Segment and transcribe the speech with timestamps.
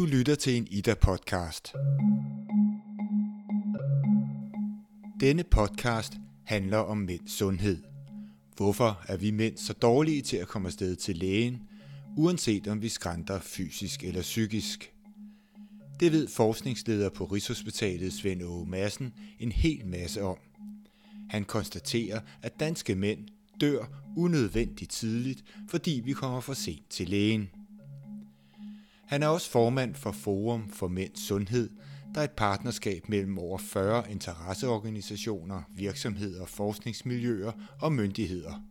[0.00, 1.72] Du lytter til en Ida-podcast.
[5.20, 6.12] Denne podcast
[6.44, 7.82] handler om mænds sundhed.
[8.56, 11.62] Hvorfor er vi mænd så dårlige til at komme afsted til lægen,
[12.16, 14.92] uanset om vi skrænter fysisk eller psykisk?
[16.00, 20.38] Det ved forskningsleder på Rigshospitalet Svend Åge Madsen en hel masse om.
[21.30, 23.28] Han konstaterer, at danske mænd
[23.60, 23.84] dør
[24.16, 27.50] unødvendigt tidligt, fordi vi kommer for sent til lægen.
[29.10, 31.70] Han er også formand for Forum for Mænds Sundhed,
[32.14, 38.62] der er et partnerskab mellem over 40 interesseorganisationer, virksomheder, forskningsmiljøer og myndigheder.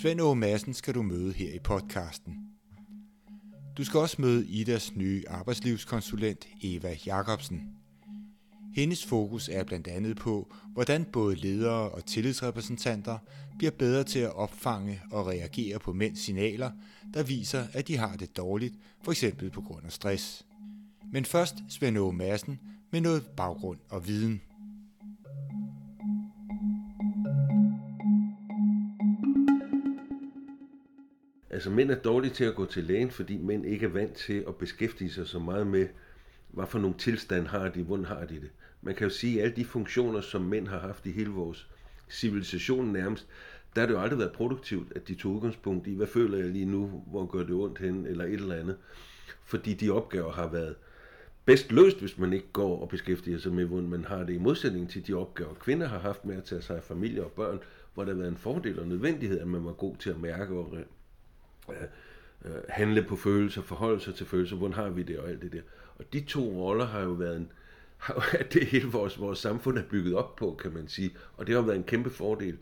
[0.00, 2.34] Svend Åge Madsen skal du møde her i podcasten.
[3.76, 7.60] Du skal også møde Idas nye arbejdslivskonsulent Eva Jacobsen.
[8.74, 13.18] Hendes fokus er blandt andet på, hvordan både ledere og tillidsrepræsentanter
[13.58, 16.70] bliver bedre til at opfange og reagere på mænds signaler,
[17.14, 19.24] der viser, at de har det dårligt, f.eks.
[19.52, 20.46] på grund af stress.
[21.12, 24.40] Men først Svend Aage Madsen med noget baggrund og viden.
[31.50, 34.44] Altså mænd er dårlige til at gå til lægen, fordi mænd ikke er vant til
[34.48, 35.88] at beskæftige sig så meget med,
[36.50, 38.50] hvad for nogle tilstand har de, hvordan har de det.
[38.82, 41.68] Man kan jo sige, at alle de funktioner, som mænd har haft i hele vores
[42.10, 43.26] civilisation nærmest,
[43.74, 46.48] der har det jo aldrig været produktivt, at de tog udgangspunkt i, hvad føler jeg
[46.48, 48.76] lige nu, hvor gør det ondt hen, eller et eller andet.
[49.44, 50.74] Fordi de opgaver har været
[51.44, 54.38] bedst løst, hvis man ikke går og beskæftiger sig med, hvordan man har det, i
[54.38, 57.60] modsætning til de opgaver, kvinder har haft med at tage sig af familie og børn,
[57.94, 60.54] hvor der har været en fordel og nødvendighed, at man var god til at mærke
[60.54, 61.76] og øh,
[62.44, 65.52] øh handle på følelser, forholde sig til følelser, hvordan har vi det og alt det
[65.52, 65.62] der.
[65.98, 67.52] Og de to roller har jo været en,
[68.08, 71.10] at det hele vores, vores samfund er bygget op på, kan man sige.
[71.36, 72.58] Og det har været en kæmpe fordel.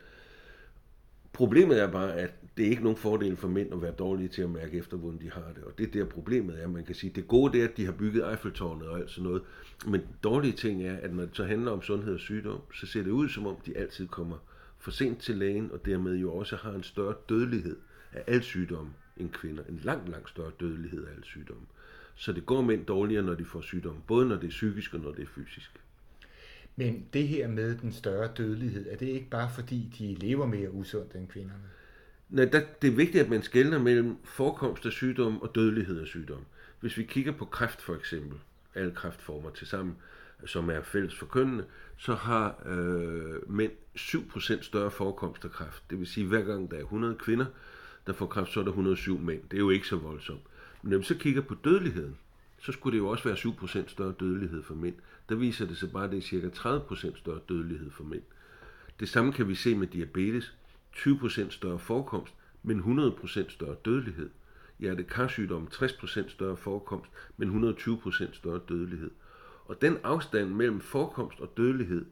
[1.33, 4.42] Problemet er bare, at det er ikke nogen fordel for mænd at være dårlige til
[4.42, 5.64] at mærke efter, hvordan de har det.
[5.64, 7.12] Og det er der problemet er, man kan sige.
[7.14, 9.42] Det gode det er, at de har bygget Eiffeltårnet og alt sådan noget.
[9.86, 13.03] Men dårlige ting er, at når det så handler om sundhed og sygdom, så ser
[13.03, 14.36] det ud som om, de altid kommer
[14.78, 17.77] for sent til lægen, og dermed jo også har en større dødelighed
[18.12, 19.62] af al sygdom end kvinder.
[19.69, 21.66] En langt, langt større dødelighed af alle sygdomme.
[22.18, 25.00] Så det går mænd dårligere, når de får sygdomme, både når det er psykisk og
[25.00, 25.70] når det er fysisk.
[26.76, 30.72] Men det her med den større dødelighed, er det ikke bare fordi, de lever mere
[30.72, 31.62] usundt end kvinderne?
[32.30, 36.06] Nej, der, det er vigtigt, at man skelner mellem forekomst af sygdom og dødelighed af
[36.06, 36.44] sygdom.
[36.80, 38.38] Hvis vi kigger på kræft for eksempel,
[38.74, 39.96] alle kræftformer til sammen,
[40.46, 41.64] som er fælles forkyndende,
[41.96, 45.82] så har øh, mænd 7% større forekomst af kræft.
[45.90, 47.46] Det vil sige, at hver gang der er 100 kvinder,
[48.06, 49.42] der får kræft, så er der 107 mænd.
[49.50, 50.42] Det er jo ikke så voldsomt.
[50.83, 52.16] Men når vi så kigger på dødeligheden,
[52.59, 54.94] så skulle det jo også være 7% større dødelighed for mænd.
[55.28, 58.22] Der viser det sig bare, at det er cirka 30% større dødelighed for mænd.
[59.00, 60.55] Det samme kan vi se med diabetes.
[60.97, 64.31] 20% større forekomst, men 100% større dødelighed.
[64.78, 69.10] Hjertekarsygdom 60% større forekomst, men 120% større dødelighed.
[69.65, 72.05] Og den afstand mellem forekomst og dødelighed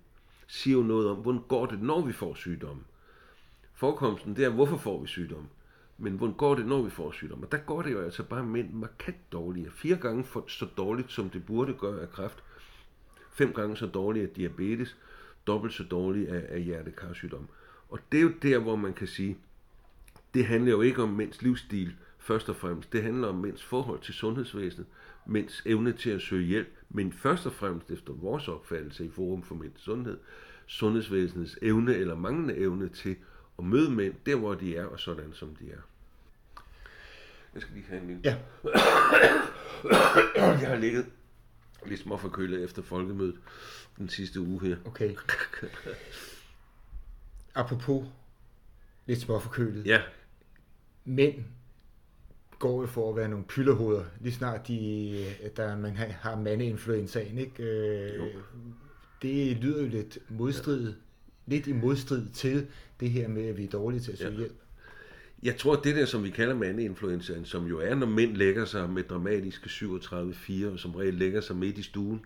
[0.47, 2.83] siger jo noget om, hvordan går det, når vi får sygdomme.
[3.75, 5.48] Forekomsten, det er, hvorfor får vi sygdomme?
[5.98, 7.42] Men hvordan går det, når vi får sygdom?
[7.42, 9.70] Og der går det jo altså bare med markant dårligere.
[9.70, 12.44] Fire gange for, så dårligt, som det burde gøre af kræft.
[13.32, 14.96] Fem gange så dårligt af diabetes.
[15.46, 17.48] Dobbelt så dårligt af, af hjertekarsygdom.
[17.88, 19.38] Og det er jo der, hvor man kan sige,
[20.34, 22.92] det handler jo ikke om mænds livsstil først og fremmest.
[22.92, 24.86] Det handler om mænds forhold til sundhedsvæsenet,
[25.26, 29.42] mænds evne til at søge hjælp, men først og fremmest efter vores opfattelse i Forum
[29.42, 30.18] for Mænds Sundhed,
[30.66, 33.16] sundhedsvæsenets evne eller manglende evne til
[33.58, 35.80] at møde mænd der, hvor de er, og sådan som de er.
[37.54, 38.22] Jeg skal lige have en lille...
[38.24, 38.36] Ja.
[40.60, 41.06] jeg har ligget
[41.86, 43.36] lidt småforkølet efter folkemødet
[43.98, 44.76] den sidste uge her.
[44.84, 45.14] Okay.
[47.54, 48.06] Apropos
[49.06, 49.86] lidt småforkølet.
[49.86, 50.02] Ja.
[51.04, 51.44] Mænd
[52.58, 57.62] går jo for at være nogle pyllerhoveder, lige snart de, der man har mandeinfluenzaen, ikke?
[57.62, 58.40] Øh, jo.
[59.22, 60.96] Det lyder jo lidt modstridigt.
[60.96, 61.05] Ja
[61.46, 62.66] lidt i modstrid til
[63.00, 64.38] det her med, at vi er dårlige til at søge ja.
[64.38, 64.56] hjælp.
[65.42, 68.90] Jeg tror, det der, som vi kalder mandeinfluenzaen, som jo er, når mænd lægger sig
[68.90, 72.21] med dramatiske 37-4, og som regel lægger sig midt i stuen,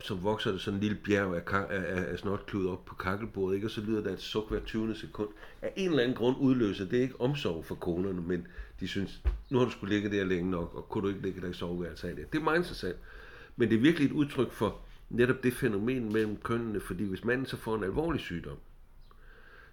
[0.00, 3.66] så vokser det sådan en lille bjerg af, af, af snotklud op på kakkelbordet, ikke?
[3.66, 4.94] og så lyder der et suk hver 20.
[4.94, 5.28] sekund.
[5.62, 8.46] Af en eller anden grund udløser det ikke omsorg for konerne, men
[8.80, 9.20] de synes,
[9.50, 11.52] nu har du skulle ligge der længe nok, og kunne du ikke ligge der i
[11.52, 12.32] soveværelset af det.
[12.32, 12.96] Det er meget interessant.
[13.56, 14.78] Men det er virkelig et udtryk for,
[15.10, 18.58] netop det fænomen mellem kønnene, fordi hvis manden så får en alvorlig sygdom,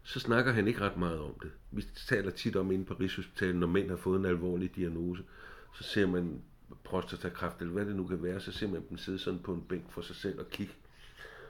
[0.04, 1.52] så snakker han ikke ret meget om det.
[1.72, 5.24] Vi taler tit om inde på Rigshospitalet, når mænd har fået en alvorlig diagnose,
[5.74, 6.42] så ser man
[6.84, 9.62] prostatakræft, eller hvad det nu kan være, så ser man dem sidde sådan på en
[9.62, 10.74] bænk for sig selv og kigge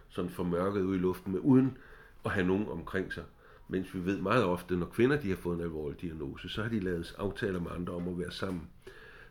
[0.10, 1.78] sådan formørket ud i luften, men uden
[2.25, 3.24] at have nogen omkring sig.
[3.68, 6.69] Mens vi ved meget ofte, når kvinder de har fået en alvorlig diagnose, så har
[6.69, 8.68] de lavet aftaler med andre om at være sammen.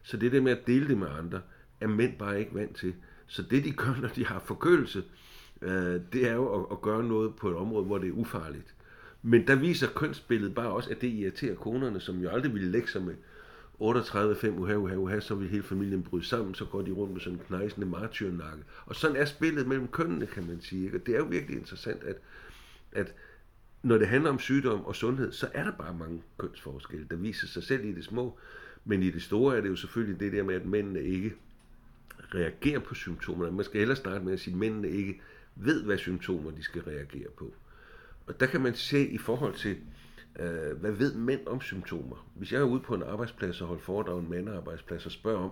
[0.02, 1.40] Så det der med at dele det med andre,
[1.80, 2.94] er mænd bare ikke vant til.
[3.30, 5.04] Så det de gør, når de har forkølelse,
[5.62, 8.74] øh, det er jo at, at gøre noget på et område, hvor det er ufarligt.
[9.22, 12.88] Men der viser kønsbilledet bare også, at det irriterer konerne, som jo aldrig ville lægge
[12.88, 13.14] sig med
[13.78, 17.12] 38, 5 uha, uha, uha, så vil hele familien bryde sammen, så går de rundt
[17.12, 18.64] med sådan en knejsende martyrnakke.
[18.86, 20.84] Og sådan er spillet mellem kønnene, kan man sige.
[20.84, 20.96] Ikke?
[20.96, 22.16] Og det er jo virkelig interessant, at,
[22.92, 23.14] at
[23.82, 27.46] når det handler om sygdom og sundhed, så er der bare mange kønsforskelle, der viser
[27.46, 28.38] sig selv i det små.
[28.84, 31.34] Men i det store er det jo selvfølgelig det der med, at mændene ikke
[32.34, 33.56] reagerer på symptomerne.
[33.56, 35.20] Man skal hellere starte med at sige, at mændene ikke
[35.56, 37.54] ved, hvad symptomer de skal reagere på.
[38.26, 39.76] Og der kan man se i forhold til,
[40.38, 42.28] øh, hvad ved mænd om symptomer?
[42.34, 45.50] Hvis jeg er ude på en arbejdsplads og holder foredrag en mandearbejdsplads og spørger om,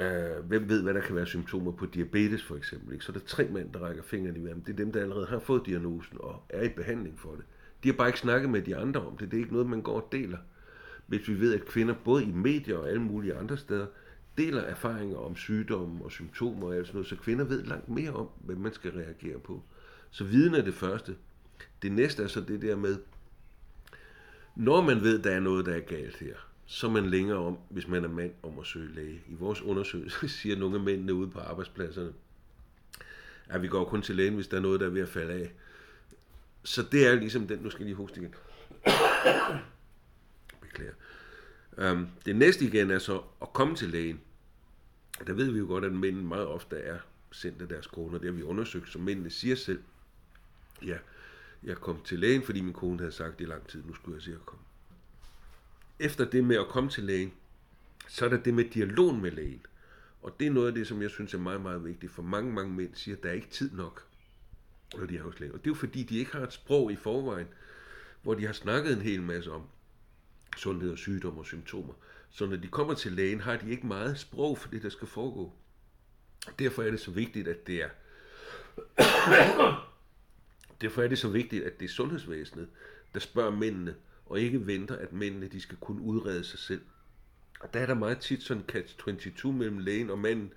[0.00, 3.04] øh, hvem ved, hvad der kan være symptomer på diabetes for eksempel, ikke?
[3.04, 4.66] så er der tre mænd, der rækker fingrene i vejret.
[4.66, 7.44] Det er dem, der allerede har fået diagnosen og er i behandling for det.
[7.82, 9.30] De har bare ikke snakket med de andre om det.
[9.30, 10.38] Det er ikke noget, man går og deler.
[11.06, 13.86] Hvis vi ved, at kvinder både i medier og alle mulige andre steder
[14.38, 18.10] deler erfaringer om sygdomme og symptomer og alt sådan noget, så kvinder ved langt mere
[18.10, 19.62] om, hvad man skal reagere på.
[20.10, 21.16] Så viden er det første.
[21.82, 22.98] Det næste er så det der med,
[24.56, 26.34] når man ved, der er noget, der er galt her,
[26.66, 29.22] så er man længere om, hvis man er mand, om at søge læge.
[29.28, 32.12] I vores undersøgelse siger nogle af mændene ude på arbejdspladserne,
[33.46, 35.32] at vi går kun til lægen, hvis der er noget, der er ved at falde
[35.32, 35.52] af.
[36.62, 38.34] Så det er ligesom den, nu skal jeg lige huske igen.
[40.62, 40.92] Beklager.
[41.92, 44.20] Um, det næste igen er så at komme til lægen.
[45.26, 46.98] Der ved vi jo godt, at mændene meget ofte er
[47.32, 48.18] sendt af deres koner.
[48.18, 49.82] Det har vi undersøgt, som mændene siger selv.
[50.82, 50.98] Ja,
[51.62, 54.22] jeg kom til lægen, fordi min kone havde sagt i lang tid, nu skulle jeg
[54.22, 54.64] se at komme.
[55.98, 57.32] Efter det med at komme til lægen,
[58.08, 59.66] så er der det med dialog med lægen.
[60.22, 62.52] Og det er noget af det, som jeg synes er meget, meget vigtigt, for mange,
[62.52, 64.06] mange mænd siger, at der er ikke tid nok,
[64.96, 65.54] når de er hos lægen.
[65.54, 67.48] Og det er jo fordi, de ikke har et sprog i forvejen,
[68.22, 69.62] hvor de har snakket en hel masse om
[70.56, 71.92] sundhed og sygdom og symptomer.
[72.30, 75.08] Så når de kommer til lægen, har de ikke meget sprog for det, der skal
[75.08, 75.52] foregå.
[76.58, 77.88] Derfor er det så vigtigt, at det er
[80.80, 82.68] Derfor er det så vigtigt, at det er sundhedsvæsenet,
[83.14, 83.94] der spørger mændene,
[84.26, 86.82] og ikke venter, at mændene de skal kunne udrede sig selv.
[87.60, 90.52] Og der er der meget tit sådan catch-22 mellem lægen og manden,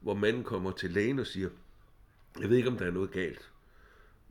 [0.00, 1.48] hvor manden kommer til lægen og siger,
[2.40, 3.50] jeg ved ikke, om der er noget galt.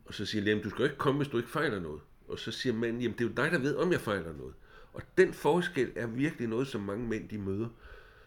[0.04, 2.00] Og så siger lægen, du skal ikke komme, hvis du ikke fejler noget.
[2.28, 4.54] Og så siger manden, jamen det er jo dig, der ved, om jeg fejler noget.
[4.96, 7.68] Og den forskel er virkelig noget, som mange mænd de møder.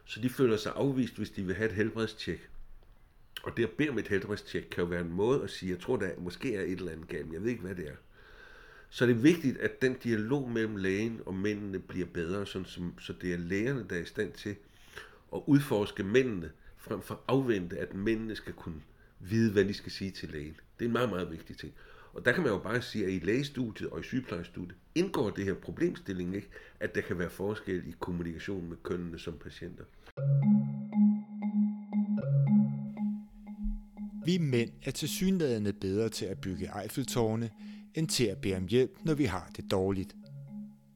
[0.05, 2.49] Så de føler sig afvist, hvis de vil have et helbredstjek.
[3.43, 5.79] Og det at bede om et helbredstjek kan jo være en måde at sige, jeg
[5.79, 7.95] tror, der måske er et eller andet galt, jeg ved ikke, hvad det er.
[8.89, 12.99] Så det er vigtigt, at den dialog mellem lægen og mændene bliver bedre, sådan som,
[12.99, 14.55] så det er lægerne, der er i stand til
[15.33, 18.81] at udforske mændene, frem for at afvente, at mændene skal kunne
[19.19, 20.59] vide, hvad de skal sige til lægen.
[20.79, 21.73] Det er en meget, meget vigtig ting.
[22.13, 25.45] Og der kan man jo bare sige, at i lægestudiet og i sygeplejestudiet indgår det
[25.45, 29.83] her problemstilling ikke, at der kan være forskel i kommunikation med kønnene som patienter.
[34.25, 37.49] Vi mænd er tilsyneladende bedre til at bygge Eiffeltårne,
[37.95, 40.15] end til at bede om hjælp, når vi har det dårligt.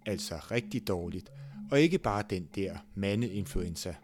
[0.06, 1.30] Altså rigtig dårligt,
[1.72, 3.96] og ikke bare den der mandeinfluenza.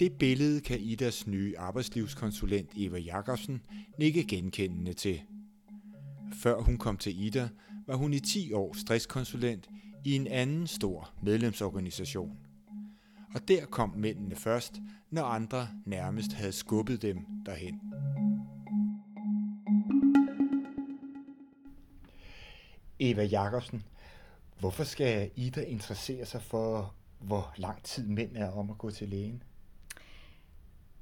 [0.00, 3.62] Det billede kan Idas nye arbejdslivskonsulent Eva Jakobsen
[3.98, 5.20] nikke genkendende til.
[6.32, 7.48] Før hun kom til Ida,
[7.86, 9.68] var hun i 10 år stresskonsulent
[10.04, 12.38] i en anden stor medlemsorganisation.
[13.34, 14.80] Og der kom mændene først,
[15.10, 17.80] når andre nærmest havde skubbet dem derhen.
[22.98, 23.82] Eva Jakobsen,
[24.58, 29.08] hvorfor skal Ida interessere sig for, hvor lang tid mænd er om at gå til
[29.08, 29.42] lægen?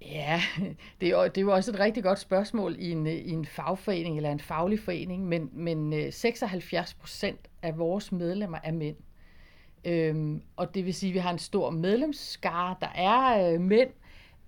[0.01, 0.41] Ja,
[1.01, 3.45] det er, jo, det er jo også et rigtig godt spørgsmål i en, i en
[3.45, 8.97] fagforening eller en faglig forening, men, men øh, 76 procent af vores medlemmer er mænd.
[9.85, 13.91] Øhm, og det vil sige, at vi har en stor medlemsskare, der er øh, mænd,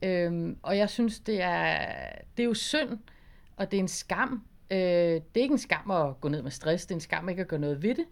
[0.03, 1.87] øhm, og jeg synes, det er,
[2.37, 2.99] det er jo synd,
[3.57, 4.45] og det er en skam.
[4.71, 7.29] Øh, det er ikke en skam at gå ned med stress, det er en skam
[7.29, 8.05] ikke at gøre noget ved det.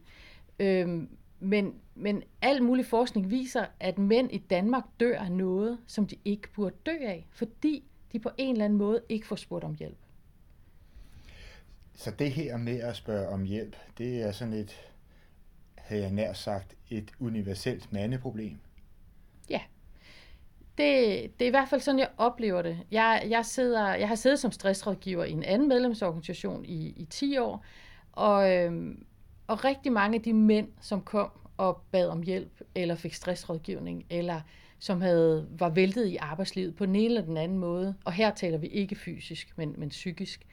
[0.59, 1.09] Øhm,
[1.41, 6.17] men, men al mulig forskning viser, at mænd i Danmark dør af noget, som de
[6.25, 9.75] ikke burde dø af, fordi de på en eller anden måde ikke får spurgt om
[9.75, 9.99] hjælp.
[11.95, 14.93] Så det her med at spørge om hjælp, det er sådan et,
[15.77, 18.59] havde jeg nær sagt, et universelt mandeproblem?
[19.51, 19.61] Ja,
[20.79, 22.79] det, det er i hvert fald sådan, jeg oplever det.
[22.91, 27.39] Jeg, jeg, sidder, jeg har siddet som stressrådgiver i en anden medlemsorganisation i, i 10
[27.39, 27.65] år,
[28.13, 29.07] og, øhm,
[29.49, 34.07] og rigtig mange af de mænd, som kom og bad om hjælp, eller fik stressrådgivning,
[34.11, 34.41] eller
[34.79, 38.35] som havde, var væltet i arbejdslivet på den ene eller den anden måde, og her
[38.35, 40.47] taler vi ikke fysisk, men, men psykisk.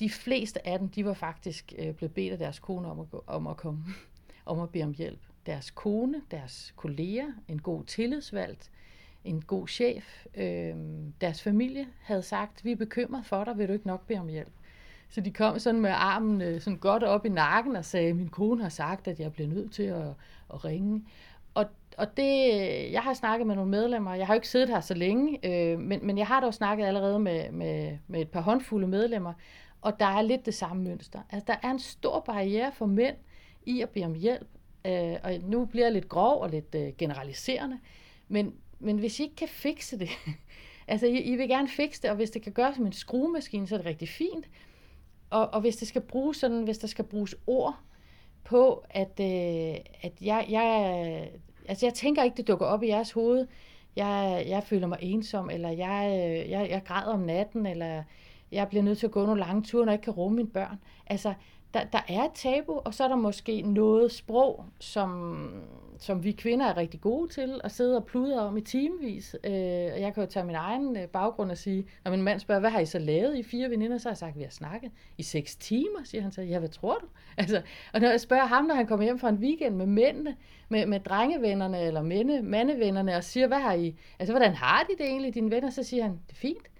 [0.00, 3.10] De fleste af dem, de var faktisk øh, blevet bedt af deres kone om at,
[3.10, 3.84] gå, om at komme,
[4.46, 5.20] om at bede om hjælp.
[5.46, 8.70] deres kone, deres kolleger, en god tillidsvalgt,
[9.24, 10.74] en god chef, øh,
[11.20, 14.28] deres familie havde sagt, vi er bekymret for dig, vil du ikke nok bede om
[14.28, 14.52] hjælp?
[15.08, 18.28] Så de kom sådan med armen øh, sådan godt op i nakken og sagde, min
[18.28, 20.08] kone har sagt, at jeg bliver nødt til at,
[20.54, 21.04] at ringe.
[21.54, 21.66] Og,
[21.98, 22.52] og det,
[22.92, 25.78] jeg har snakket med nogle medlemmer, jeg har jo ikke siddet her så længe, øh,
[25.78, 29.32] men, men jeg har dog snakket allerede med, med, med et par håndfulde medlemmer,
[29.80, 31.20] og der er lidt det samme mønster.
[31.30, 33.16] Altså, der er en stor barriere for mænd
[33.66, 34.48] i at bede om hjælp,
[34.84, 37.78] øh, og nu bliver jeg lidt grov og lidt øh, generaliserende,
[38.28, 40.08] men, men hvis I ikke kan fikse det,
[40.88, 43.66] altså I, I vil gerne fikse det, og hvis det kan gøres som en skruemaskine,
[43.66, 44.48] så er det rigtig fint,
[45.30, 47.76] og, og hvis det skal bruges sådan, hvis der skal bruges ord
[48.44, 51.30] på, at, øh, at jeg, jeg,
[51.68, 53.46] altså jeg tænker ikke, det dukker op i jeres hoved,
[53.96, 58.02] jeg, jeg føler mig ensom, eller jeg, øh, jeg, jeg græder om natten, eller
[58.52, 60.48] jeg bliver nødt til at gå nogle lange ture, når jeg ikke kan rumme mine
[60.48, 60.78] børn.
[61.06, 61.34] Altså,
[61.76, 65.48] der, der er et tabu, og så er der måske noget sprog, som,
[65.98, 69.36] som vi kvinder er rigtig gode til, at sidde og pludre om i timevis.
[69.44, 72.60] Øh, jeg kan jo tage min egen øh, baggrund og sige, når min mand spørger,
[72.60, 74.90] hvad har I så lavet i fire veninder, så har jeg sagt, vi har snakket
[75.18, 76.42] i seks timer, siger han så.
[76.42, 77.06] Ja, hvad tror du?
[77.38, 80.36] Altså, og når jeg spørger ham, når han kommer hjem fra en weekend med mændene,
[80.68, 84.96] med, med drengevennerne eller mænde, mandevennerne, og siger, hvad har I, altså, hvordan har de
[84.98, 85.70] det egentlig, dine venner?
[85.70, 86.70] Så siger han, det er fint.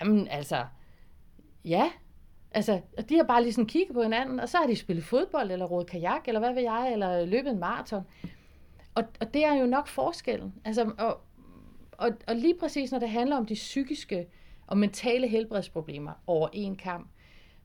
[0.00, 0.64] Jamen, altså,
[1.64, 1.90] ja,
[2.52, 5.04] Altså, og de har bare lige sådan kigget på hinanden, og så har de spillet
[5.04, 8.02] fodbold, eller rodet kajak, eller hvad ved jeg, eller løbet en maraton.
[8.94, 10.54] Og, og det er jo nok forskellen.
[10.64, 11.20] Altså, og,
[11.92, 14.26] og, og lige præcis når det handler om de psykiske
[14.66, 17.08] og mentale helbredsproblemer over en kamp,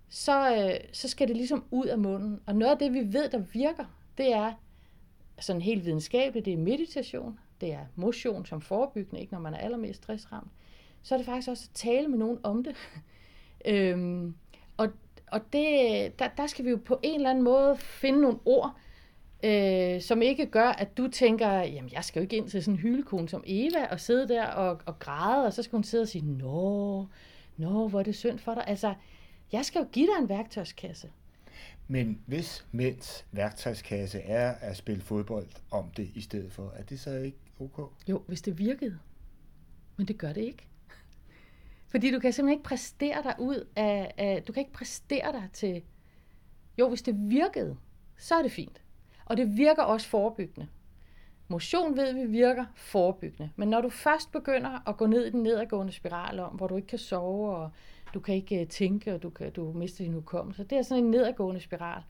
[0.10, 2.40] så, øh, så skal det ligesom ud af munden.
[2.46, 3.86] Og noget af det, vi ved, der virker,
[4.18, 4.54] det er
[5.40, 9.58] sådan helt videnskabeligt, det er meditation, det er motion som forebyggende, ikke når man er
[9.58, 10.52] allermest stressramt.
[11.02, 12.76] Så er det faktisk også at tale med nogen om det.
[13.74, 14.36] øhm,
[15.34, 18.78] og det, der, der skal vi jo på en eller anden måde finde nogle ord,
[19.44, 22.74] øh, som ikke gør, at du tænker, jamen jeg skal jo ikke ind til sådan
[22.74, 26.02] en hyldekone som Eva og sidde der og, og græde, og så skal hun sidde
[26.02, 27.08] og sige, nå,
[27.58, 28.64] nå, hvor er det synd for dig.
[28.68, 28.94] Altså,
[29.52, 31.10] jeg skal jo give dig en værktøjskasse.
[31.88, 37.00] Men hvis mænds værktøjskasse er at spille fodbold om det i stedet for, er det
[37.00, 37.92] så ikke ok?
[38.10, 39.00] Jo, hvis det virkede.
[39.98, 40.68] Men det gør det ikke.
[41.94, 45.50] Fordi du kan simpelthen ikke præstere dig ud af, af, du kan ikke præstere dig
[45.54, 45.82] til,
[46.78, 47.78] jo, hvis det virkede,
[48.18, 48.82] så er det fint.
[49.26, 50.68] Og det virker også forebyggende.
[51.48, 53.52] Motion ved vi virker forebyggende.
[53.56, 56.76] Men når du først begynder at gå ned i den nedadgående spiral om, hvor du
[56.76, 57.70] ikke kan sove, og
[58.14, 61.04] du kan ikke øh, tænke, og du, kan, du mister din hukommelse, det er sådan
[61.04, 62.02] en nedadgående spiral.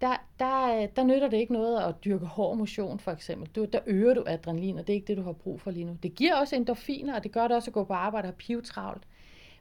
[0.00, 3.48] Der, der, øh, der nytter det ikke noget at dyrke hård motion, for eksempel.
[3.48, 5.84] Du, der øger du adrenalin, og det er ikke det, du har brug for lige
[5.84, 5.96] nu.
[6.02, 8.36] Det giver også endorfiner, og det gør det også at gå på arbejde og have
[8.36, 9.02] pivtravlt.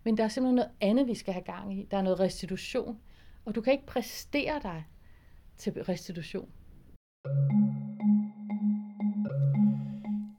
[0.07, 1.87] Men der er simpelthen noget andet, vi skal have gang i.
[1.91, 2.97] Der er noget restitution.
[3.45, 4.83] Og du kan ikke præstere dig
[5.57, 6.49] til restitution.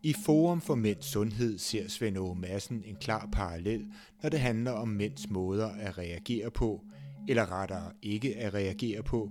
[0.02, 3.87] I Forum for Mænds Sundhed ser Svend Aage Madsen en klar parallel,
[4.22, 6.84] når det handler om mænds måder at reagere på,
[7.28, 9.30] eller rettere ikke at reagere på,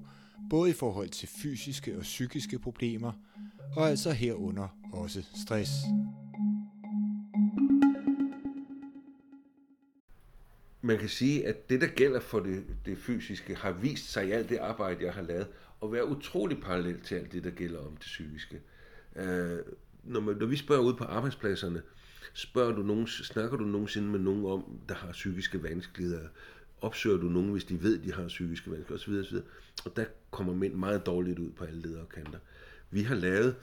[0.50, 3.12] både i forhold til fysiske og psykiske problemer,
[3.76, 5.72] og altså herunder også stress.
[10.88, 14.32] Man kan sige, at det, der gælder for det, det fysiske, har vist sig i
[14.32, 15.48] alt det arbejde, jeg har lavet,
[15.84, 18.62] at være utrolig parallelt til alt det, der gælder om det psykiske.
[19.16, 19.58] Øh,
[20.04, 21.82] når, man, når vi spørger ud på arbejdspladserne,
[22.34, 26.28] spørger du nogen, snakker du nogensinde med nogen om, der har psykiske vanskeligheder?
[26.82, 29.36] Opsøger du nogen, hvis de ved, de har psykiske vanskeligheder osv.
[29.36, 29.38] osv.
[29.86, 32.40] Og der kommer mænd meget dårligt ud på alle lederkanter.
[32.92, 33.56] Vi har lavet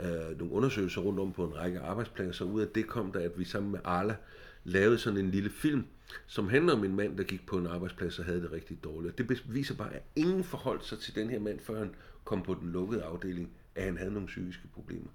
[0.00, 3.20] øh, nogle undersøgelser rundt om på en række arbejdspladser, og ud af det kom der,
[3.20, 4.16] at vi sammen med Arla
[4.64, 5.84] lavede sådan en lille film,
[6.26, 9.18] som handler om en mand, der gik på en arbejdsplads og havde det rigtig dårligt.
[9.18, 12.54] Det viser bare, at ingen forholdt sig til den her mand, før han kom på
[12.54, 15.08] den lukkede afdeling, at han havde nogle psykiske problemer.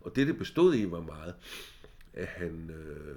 [0.00, 1.34] Og det, det bestod i, var meget,
[2.14, 3.16] at han øh,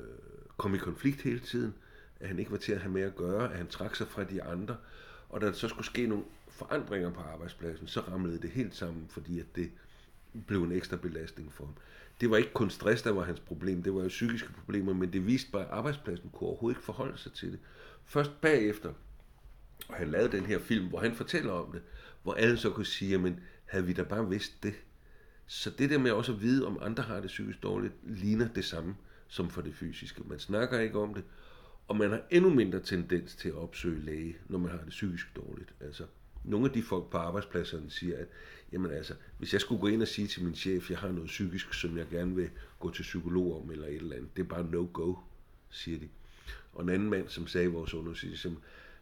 [0.57, 1.73] kom i konflikt hele tiden,
[2.19, 4.23] at han ikke var til at have med at gøre, at han trak sig fra
[4.23, 4.77] de andre,
[5.29, 9.07] og da der så skulle ske nogle forandringer på arbejdspladsen, så ramlede det helt sammen,
[9.09, 9.71] fordi at det
[10.47, 11.75] blev en ekstra belastning for ham
[12.21, 15.13] det var ikke kun stress, der var hans problem, det var jo psykiske problemer, men
[15.13, 17.59] det viste bare, at arbejdspladsen kunne overhovedet ikke forholde sig til det.
[18.05, 18.93] Først bagefter,
[19.87, 21.81] og han lavede den her film, hvor han fortæller om det,
[22.23, 24.73] hvor alle så kunne sige, men havde vi da bare vidst det?
[25.45, 28.65] Så det der med også at vide, om andre har det psykisk dårligt, ligner det
[28.65, 28.95] samme
[29.27, 30.23] som for det fysiske.
[30.25, 31.23] Man snakker ikke om det,
[31.87, 35.35] og man har endnu mindre tendens til at opsøge læge, når man har det psykisk
[35.35, 35.73] dårligt.
[35.79, 36.03] Altså,
[36.43, 38.27] nogle af de folk på arbejdspladserne siger, at
[38.71, 41.27] jamen altså, hvis jeg skulle gå ind og sige til min chef, jeg har noget
[41.27, 44.47] psykisk, som jeg gerne vil gå til psykolog om, eller et eller andet, det er
[44.47, 45.15] bare no-go,
[45.69, 46.07] siger de.
[46.73, 48.55] Og en anden mand, som sagde i vores undersøgelse,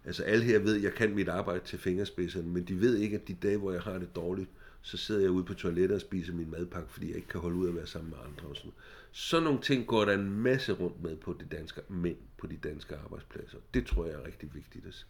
[0.05, 3.15] altså alle her ved, at jeg kan mit arbejde til fingerspidserne, men de ved ikke,
[3.15, 4.49] at de dage, hvor jeg har det dårligt,
[4.81, 7.55] så sidder jeg ude på toilettet og spiser min madpakke, fordi jeg ikke kan holde
[7.55, 8.71] ud at være sammen med andre og sådan
[9.11, 12.57] Sådan nogle ting går der en masse rundt med på de danske mænd på de
[12.57, 13.57] danske arbejdspladser.
[13.73, 15.05] Det tror jeg er rigtig vigtigt at,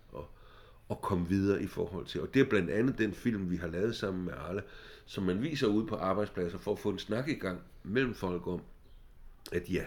[0.91, 2.21] at, komme videre i forhold til.
[2.21, 4.63] Og det er blandt andet den film, vi har lavet sammen med Arle,
[5.05, 8.47] som man viser ude på arbejdspladser for at få en snak i gang mellem folk
[8.47, 8.61] om,
[9.51, 9.85] at ja,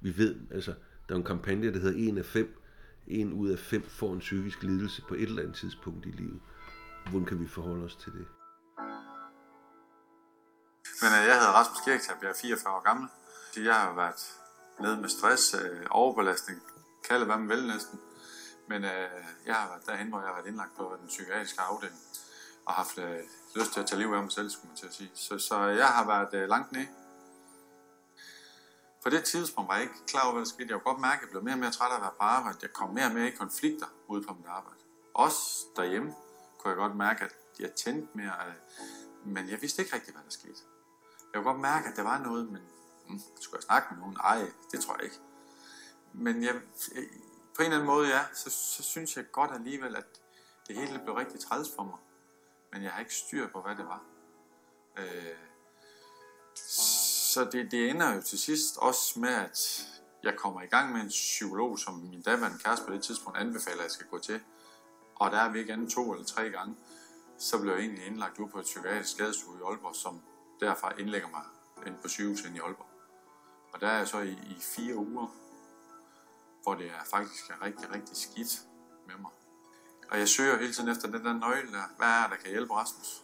[0.00, 0.74] vi ved, altså,
[1.08, 2.58] der er en kampagne, der hedder en af fem.
[3.06, 6.40] En ud af fem får en psykisk lidelse på et eller andet tidspunkt i livet.
[7.10, 8.26] Hvordan kan vi forholde os til det?
[11.02, 13.08] Men øh, jeg hedder Rasmus Kirktab, jeg er 44 år gammel.
[13.56, 14.22] Jeg har været
[14.80, 16.62] nede med stress, øh, overbelastning,
[17.08, 17.98] kalde hvad man vil næsten.
[18.68, 22.00] Men øh, jeg har været derhen, hvor jeg har været indlagt på den psykiatriske afdeling
[22.66, 23.18] og haft øh,
[23.54, 25.10] lyst til at tage liv af mig selv, skulle man til at sige.
[25.14, 26.86] Så, så jeg har været øh, langt ned.
[29.02, 30.68] På det tidspunkt var jeg ikke klar over, hvad der skete.
[30.70, 32.24] Jeg kunne godt mærke, at jeg blev mere og mere træt af at være på
[32.24, 32.58] arbejde.
[32.62, 34.78] Jeg kom mere og mere i konflikter ude på mit arbejde.
[35.14, 36.14] Også derhjemme
[36.58, 38.54] kunne jeg godt mærke, at jeg tændte mere, øh,
[39.24, 40.60] men jeg vidste ikke rigtig, hvad der skete.
[41.32, 42.62] Jeg kunne godt mærke, at der var noget, men
[43.08, 44.14] mm, skulle jeg snakke med nogen?
[44.14, 45.18] Nej, det tror jeg ikke.
[46.12, 46.54] Men jeg,
[47.56, 50.06] på en eller anden måde, ja, så, så synes jeg godt alligevel, at
[50.68, 51.98] det hele blev rigtig træls for mig.
[52.72, 54.02] Men jeg har ikke styr på, hvad det var.
[54.96, 55.36] Øh,
[56.54, 59.86] så det, det ender jo til sidst også med, at
[60.22, 63.78] jeg kommer i gang med en psykolog, som min daværende kæreste på det tidspunkt anbefaler,
[63.78, 64.40] at jeg skal gå til.
[65.14, 66.76] Og der er vi ikke andet to eller tre gange.
[67.38, 70.22] Så blev jeg egentlig indlagt ud på et psykiatrisk skadestue i Aalborg, som
[70.60, 71.42] derfra indlægger mig
[71.86, 72.88] ind på sygehuset i Aalborg.
[73.72, 75.26] Og der er jeg så i, i fire uger,
[76.62, 78.52] hvor det er faktisk er rigtig, rigtig skidt
[79.06, 79.30] med mig.
[80.10, 81.84] Og jeg søger hele tiden efter den der nøgle der.
[81.98, 83.22] Hvad er der kan hjælpe Rasmus?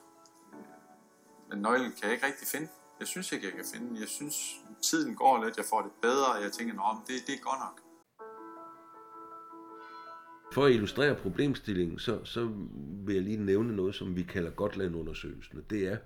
[1.51, 2.69] Men nøglen kan jeg ikke rigtig finde.
[3.01, 3.97] Jeg synes ikke, jeg kan finde den.
[3.97, 4.37] Jeg synes,
[4.83, 5.57] tiden går lidt.
[5.57, 7.81] Jeg får det bedre, og jeg tænker, at det, det er godt nok.
[10.53, 12.51] For at illustrere problemstillingen, så, så
[13.07, 15.65] vil jeg lige nævne noget, som vi kalder Gotland-undersøgelsen.
[15.71, 15.97] Det er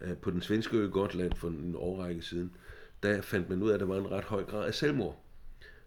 [0.00, 2.56] øh, på den svenske ø Gotland for en årrække siden,
[3.02, 5.21] der fandt man ud af, at der var en ret høj grad af selvmord.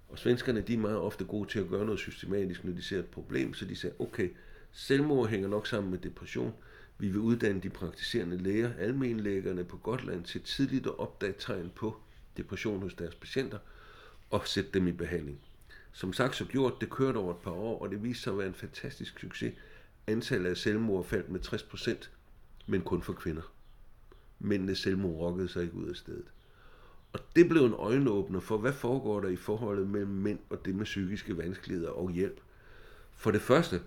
[0.10, 3.00] Og svenskerne de er meget ofte gode til at gøre noget systematisk, når de ser
[3.00, 4.30] et problem, så de siger, okay,
[4.72, 6.54] selvmord hænger nok sammen med depression.
[6.98, 11.98] Vi vil uddanne de praktiserende læger, almenlægerne på Gotland, til tidligt at opdage tegn på
[12.38, 13.58] depression hos deres patienter
[14.30, 15.40] og sætte dem i behandling.
[15.94, 18.38] Som sagt så gjort, det kørte over et par år, og det viste sig at
[18.38, 19.54] være en fantastisk succes.
[20.08, 22.10] Antallet af selvmord faldt med 60%,
[22.68, 23.54] men kun for kvinder.
[24.40, 26.26] Mændenes selvmord rokkede sig ikke ud af stedet.
[27.16, 30.76] Og det blev en øjenåbner for, hvad foregår der i forholdet mellem mænd og det
[30.76, 32.42] med psykiske vanskeligheder og hjælp.
[33.16, 33.82] For det første,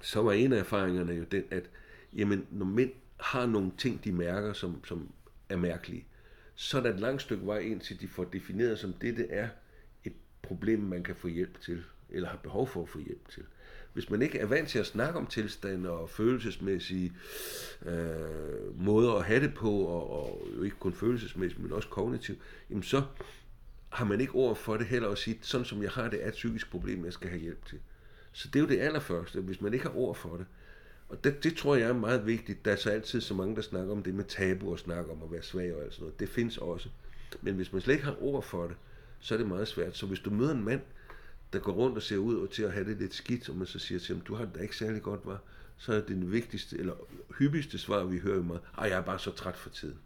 [0.00, 1.70] så var en af erfaringerne jo den, at
[2.16, 5.08] jamen, når mænd har nogle ting, de mærker, som, som
[5.48, 6.06] er mærkelige,
[6.54, 9.26] så er der et langt stykke vej ind til, de får defineret, som det, det
[9.30, 9.48] er
[10.04, 13.42] et problem, man kan få hjælp til, eller har behov for at få hjælp til
[13.94, 17.12] hvis man ikke er vant til at snakke om tilstande og følelsesmæssige
[17.86, 22.38] øh, måder at have det på, og, og jo ikke kun følelsesmæssigt, men også kognitivt,
[22.70, 23.02] jamen så
[23.88, 26.28] har man ikke ord for det heller at sige, sådan som jeg har det, er
[26.28, 27.78] et psykisk problem, jeg skal have hjælp til.
[28.32, 30.46] Så det er jo det allerførste, hvis man ikke har ord for det.
[31.08, 32.64] Og det, det tror jeg er meget vigtigt.
[32.64, 35.22] Der er så altid så mange, der snakker om det med tabu og snakker om
[35.22, 36.20] at være svag og alt sådan noget.
[36.20, 36.88] Det findes også.
[37.42, 38.76] Men hvis man slet ikke har ord for det,
[39.20, 39.96] så er det meget svært.
[39.96, 40.80] Så hvis du møder en mand,
[41.54, 43.66] der går rundt og ser ud og til at have det lidt skidt, og man
[43.66, 45.42] så siger til ham, du har det da ikke særlig godt, var,
[45.76, 46.94] så er det den vigtigste, eller
[47.38, 49.98] hyppigste svar, vi hører meget, at jeg er bare så træt for tiden.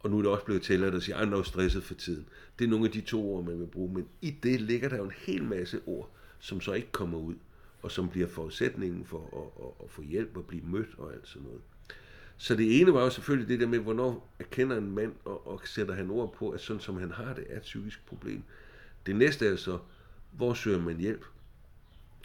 [0.00, 2.26] Og nu er det også blevet tilladt at sige, at jeg er stresset for tiden.
[2.58, 4.96] Det er nogle af de to ord, man vil bruge, men i det ligger der
[4.96, 7.34] jo en hel masse ord, som så ikke kommer ud,
[7.82, 11.28] og som bliver forudsætningen for at, at, at få hjælp og blive mødt og alt
[11.28, 11.60] sådan noget.
[12.36, 15.60] Så det ene var jo selvfølgelig det der med, hvornår erkender en mand og, og
[15.64, 18.42] sætter han ord på, at sådan som han har det, er et psykisk problem.
[19.06, 19.78] Det næste er så,
[20.32, 21.24] hvor søger man hjælp?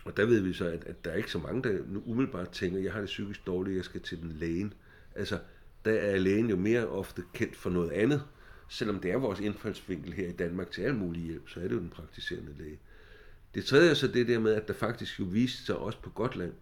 [0.05, 2.49] Og der ved vi så, at, at der er ikke så mange, der nu umiddelbart
[2.49, 4.73] tænker, jeg har det psykisk dårligt, jeg skal til den lægen.
[5.15, 5.39] Altså,
[5.85, 8.23] der er lægen jo mere ofte kendt for noget andet.
[8.69, 11.75] Selvom det er vores indfaldsvinkel her i Danmark til al mulig hjælp, så er det
[11.75, 12.79] jo den praktiserende læge.
[13.55, 16.09] Det tredje er så det der med, at der faktisk jo viste sig også på
[16.09, 16.53] Gotland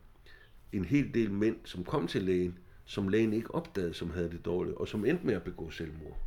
[0.72, 4.46] en hel del mænd, som kom til lægen, som lægen ikke opdagede, som havde det
[4.46, 6.20] dårligt, og som endte med at begå selvmord.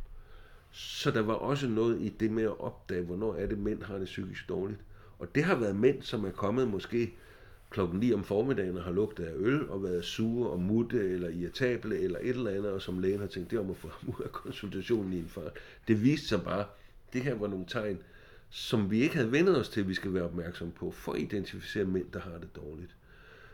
[0.71, 3.97] Så der var også noget i det med at opdage, hvornår er det, mænd har
[3.97, 4.79] det psykisk dårligt.
[5.19, 7.13] Og det har været mænd, som er kommet måske
[7.69, 11.29] klokken 9 om formiddagen og har lugtet af øl og været sure og mutte eller
[11.29, 14.09] irritable eller et eller andet, og som lægen har tænkt, det om at få ham
[14.09, 15.51] ud af konsultationen i en fart.
[15.87, 16.65] Det viste sig bare,
[17.13, 17.99] det her var nogle tegn,
[18.49, 21.19] som vi ikke havde vendet os til, at vi skal være opmærksom på, for at
[21.19, 22.95] identificere mænd, der har det dårligt.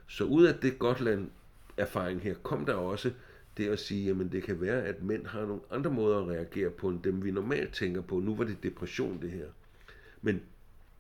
[0.08, 1.30] Så ud af det Gotland
[1.78, 3.12] erfaring her, kom der også
[3.58, 6.70] det at sige, jamen det kan være, at mænd har nogle andre måder at reagere
[6.70, 8.20] på, end dem vi normalt tænker på.
[8.20, 9.48] Nu var det depression det her.
[10.22, 10.42] Men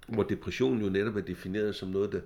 [0.07, 2.21] hvor depression jo netop er defineret som noget, der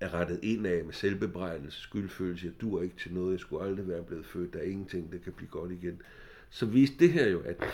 [0.00, 3.88] er rettet ind af med selvbebrejdelse, skyldfølelse, jeg dur ikke til noget, jeg skulle aldrig
[3.88, 6.02] være blevet født, der er ingenting, der kan blive godt igen.
[6.50, 7.64] Så viste det her jo, at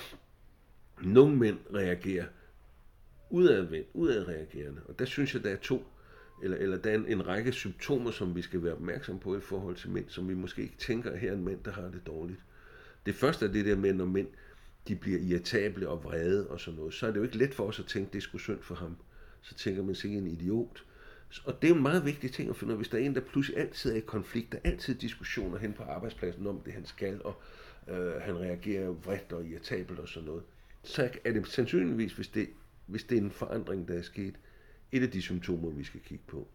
[1.03, 2.27] nogle mænd reagerer
[3.31, 4.81] udadvendt, udadreagerende.
[4.89, 5.87] Og der synes jeg, der er to,
[6.43, 9.41] eller, eller der er en, en række symptomer, som vi skal være opmærksom på i
[9.41, 12.07] forhold til mænd, som vi måske ikke tænker, her er en mænd, der har det
[12.07, 12.41] dårligt.
[13.07, 14.29] Det første er det der med, når mænd
[14.89, 17.65] de bliver irritable og vrede og sådan noget, så er det jo ikke let for
[17.65, 18.97] os at tænke, det er sgu synd for ham.
[19.43, 20.85] Så tænker man sig en idiot.
[21.45, 23.15] Og det er en meget vigtig ting at finde ud af, hvis der er en,
[23.15, 26.73] der pludselig altid er i konflikt, der er altid diskussioner hen på arbejdspladsen om det,
[26.73, 27.43] han skal, og
[27.89, 30.43] øh, han reagerer vredt og irritabelt og sådan noget,
[30.83, 32.49] så er det sandsynligvis, hvis det,
[32.87, 34.35] hvis det er en forandring, der er sket,
[34.93, 36.49] et af de symptomer, vi skal kigge på.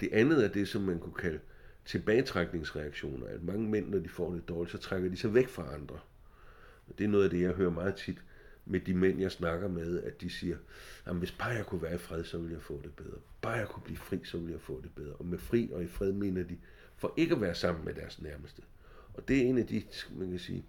[0.00, 1.40] Det andet er det, som man kunne kalde
[1.84, 5.74] tilbagetrækningsreaktioner, at mange mænd, når de får det dårligt, så trækker de sig væk fra
[5.74, 5.98] andre.
[6.88, 8.18] Og det er noget af det, jeg hører meget tit
[8.70, 10.56] med de mænd, jeg snakker med, at de siger,
[11.04, 13.18] at hvis bare jeg kunne være i fred, så ville jeg få det bedre.
[13.42, 15.12] Bare jeg kunne blive fri, så ville jeg få det bedre.
[15.12, 16.58] Og med fri og i fred mener de,
[16.96, 18.62] for ikke at være sammen med deres nærmeste.
[19.14, 19.82] Og det er en af de,
[20.16, 20.64] man kan sige,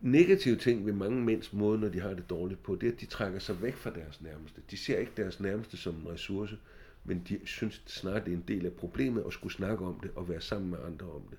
[0.00, 3.00] negative ting ved mange mænds måde, når de har det dårligt på, det er, at
[3.00, 4.60] de trækker sig væk fra deres nærmeste.
[4.70, 6.58] De ser ikke deres nærmeste som en ressource,
[7.04, 10.10] men de synes snart, det er en del af problemet at skulle snakke om det
[10.16, 11.38] og være sammen med andre om det.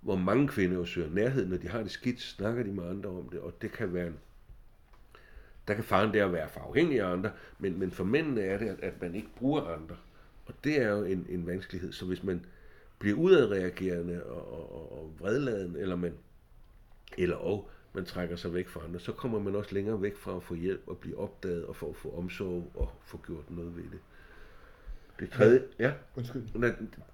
[0.00, 3.10] Hvor mange kvinder jo søger nærhed, når de har det skidt, snakker de med andre
[3.10, 4.18] om det, og det kan være en
[5.68, 8.76] der kan faren der være for afhængig af andre, men, men for mændene er det,
[8.82, 9.96] at, man ikke bruger andre.
[10.46, 11.92] Og det er jo en, en vanskelighed.
[11.92, 12.44] Så hvis man
[12.98, 16.14] bliver udadreagerende og, og, og, og vredladen, eller man,
[17.18, 20.36] eller og man trækker sig væk fra andre, så kommer man også længere væk fra
[20.36, 23.76] at få hjælp og blive opdaget og for at få omsorg og få gjort noget
[23.76, 24.00] ved det.
[25.20, 26.42] Det tredje, ja, Undskyld.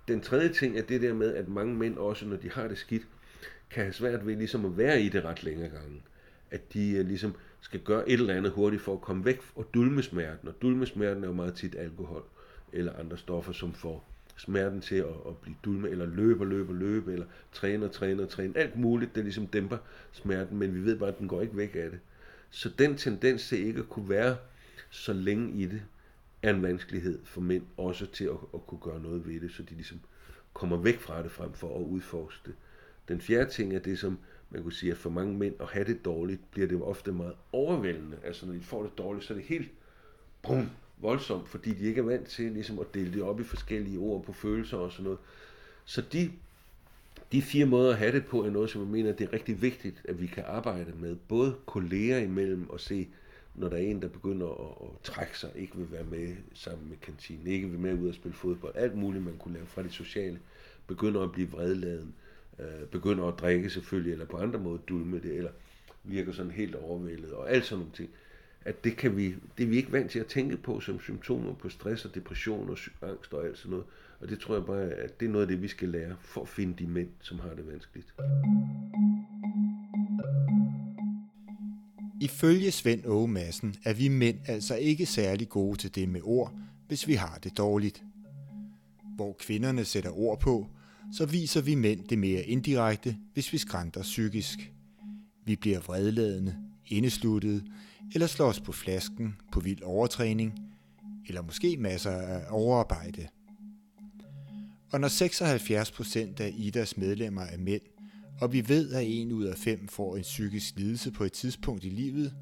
[0.09, 2.79] den tredje ting er det der med, at mange mænd også, når de har det
[2.79, 3.03] skidt,
[3.71, 6.03] kan have svært ved ligesom at være i det ret længere gange.
[6.51, 9.69] At de øh, ligesom skal gøre et eller andet hurtigt for at komme væk og
[9.75, 10.49] dulme smerten.
[10.49, 12.23] Og dulme smerten er jo meget tit alkohol
[12.73, 16.73] eller andre stoffer, som får smerten til at, at blive dulme, eller løbe og løbe
[16.73, 18.59] og løbe, eller træne og træne og træne.
[18.59, 19.77] Alt muligt, der ligesom dæmper
[20.13, 22.01] smerten, men vi ved bare, at den går ikke væk af det.
[22.51, 24.37] Så den tendens til ikke at kunne være
[24.91, 25.83] så længe i det,
[26.43, 29.63] er en vanskelighed for mænd også til at, at kunne gøre noget ved det, så
[29.63, 30.01] de ligesom
[30.53, 32.55] kommer væk fra det frem for at udforske det.
[33.09, 34.19] Den fjerde ting er det, som
[34.51, 37.13] man kunne sige, at for mange mænd at have det dårligt, bliver det jo ofte
[37.13, 38.17] meget overvældende.
[38.25, 39.71] Altså når de får det dårligt, så er det helt
[40.43, 43.99] bum, voldsomt, fordi de ikke er vant til ligesom at dele det op i forskellige
[43.99, 45.19] ord på følelser og sådan noget.
[45.85, 46.31] Så de,
[47.33, 49.63] de fire måder at have det på er noget, som jeg mener, det er rigtig
[49.63, 51.17] vigtigt, at vi kan arbejde med.
[51.29, 53.09] Både kolleger imellem og se,
[53.55, 56.89] når der er en, der begynder at, at trække sig, ikke vil være med sammen
[56.89, 59.83] med kantinen, ikke vil med ud og spille fodbold, alt muligt, man kunne lave fra
[59.83, 60.41] det sociale,
[60.87, 62.30] begynder at blive vredladen, øh,
[62.61, 65.51] Øh, begynder at drikke selvfølgelig, eller på andre måder dulme det, eller
[66.05, 68.11] virker sådan helt overvældet, og alt sådan nogle ting
[68.65, 71.55] at det, kan vi, det er vi ikke vant til at tænke på som symptomer
[71.55, 73.87] på stress og depression og angst og alt sådan noget.
[74.21, 76.43] Og det tror jeg bare, at det er noget af det, vi skal lære for
[76.43, 78.15] at finde de mænd, som har det vanskeligt.
[82.21, 86.55] Ifølge Svend Åge Madsen er vi mænd altså ikke særlig gode til det med ord,
[86.89, 88.03] hvis vi har det dårligt.
[89.17, 90.67] Hvor kvinderne sætter ord på,
[91.13, 94.73] så viser vi mænd det mere indirekte, hvis vi skrænter psykisk.
[95.45, 97.65] Vi bliver vredladende, indesluttet,
[98.15, 100.59] eller slår os på flasken på vild overtræning,
[101.29, 103.29] eller måske masser af overarbejde.
[104.93, 105.09] Og når
[106.39, 107.83] 76% af IDAs medlemmer er mænd,
[108.41, 111.85] og vi ved, at en ud af fem får en psykisk lidelse på et tidspunkt
[111.85, 112.35] i livet,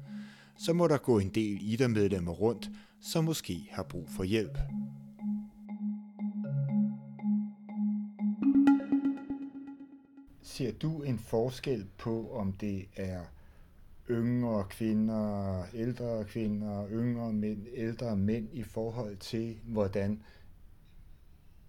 [0.57, 2.69] så må der gå en del IDA-medlemmer rundt,
[3.01, 4.57] som måske har brug for hjælp.
[10.59, 13.23] Ser du en forskel på, om det er
[14.09, 20.23] yngre kvinder, ældre kvinder, yngre mænd, ældre mænd i forhold til, hvordan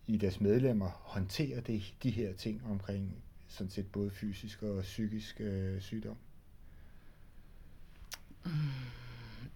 [0.06, 5.40] i deres medlemmer håndterer det, de her ting omkring sådan set både fysisk og psykisk
[5.40, 6.16] øh, sygdom?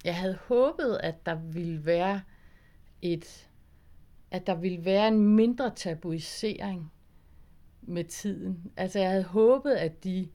[0.05, 2.23] Jeg havde håbet, at der ville være
[3.03, 3.49] et,
[4.31, 6.91] at der ville være en mindre tabuisering
[7.87, 8.73] med tiden.
[8.77, 10.29] Altså jeg havde håbet, at de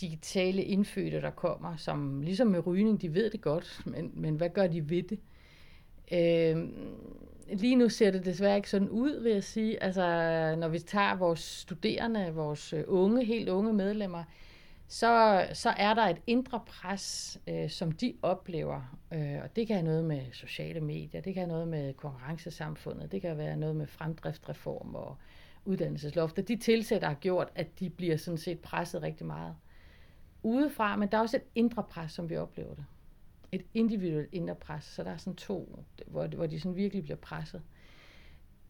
[0.00, 4.50] digitale indfødte, der kommer, som ligesom med rygning, de ved det godt, men, men hvad
[4.50, 5.18] gør de ved det?
[6.12, 6.68] Øh,
[7.52, 9.82] lige nu ser det desværre ikke sådan ud, vil jeg sige.
[9.82, 10.02] Altså,
[10.58, 14.24] når vi tager vores studerende, vores øh, unge, helt unge medlemmer,
[14.88, 18.98] så, så er der et indre pres, øh, som de oplever.
[19.12, 23.12] Øh, og det kan have noget med sociale medier, det kan have noget med konkurrencesamfundet,
[23.12, 25.16] det kan være noget med fremdriftsreform og
[25.66, 26.42] uddannelseslofter.
[26.42, 29.54] De tilsætter har gjort, at de bliver sådan set presset rigtig meget
[30.42, 32.84] udefra, men der er også et indre pres, som vi oplever det.
[33.52, 37.16] Et individuelt indre pres, så der er sådan to, hvor, hvor de sådan virkelig bliver
[37.16, 37.62] presset.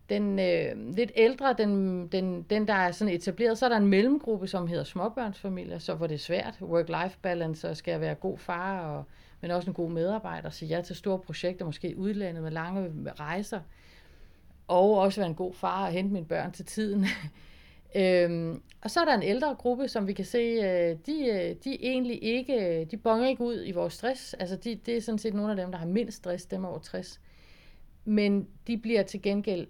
[0.09, 3.87] den øh, lidt ældre, den, den, den der er sådan etableret, så er der en
[3.87, 8.39] mellemgruppe, som hedder småbørnsfamilier, så hvor det er svært, work-life balance, og skal være god
[8.39, 9.05] far, og,
[9.41, 13.61] men også en god medarbejder, så ja til store projekter, måske udlandet med lange rejser,
[14.69, 17.07] og også være en god far og hente mine børn til tiden.
[17.97, 21.57] øhm, og så er der en ældre gruppe, som vi kan se, øh, de, øh,
[21.65, 24.35] de egentlig ikke, øh, de bonger ikke ud i vores stress.
[24.35, 26.79] Altså de, det er sådan set nogle af dem, der har mindst stress, dem over
[26.79, 27.21] 60.
[28.05, 29.67] Men de bliver til gengæld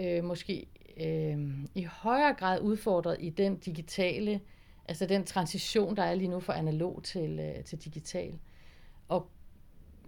[0.00, 0.66] øh, måske
[1.00, 1.38] øh,
[1.74, 4.40] i højere grad udfordret i den digitale,
[4.88, 8.38] altså den transition, der er lige nu fra analog til, øh, til digital.
[9.08, 9.30] Og